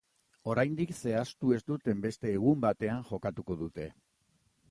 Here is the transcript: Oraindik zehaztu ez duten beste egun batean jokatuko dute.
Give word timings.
Oraindik 0.53 0.93
zehaztu 1.01 1.51
ez 1.57 1.59
duten 1.67 2.01
beste 2.07 2.33
egun 2.39 2.65
batean 2.65 3.05
jokatuko 3.13 3.61
dute. 3.63 3.89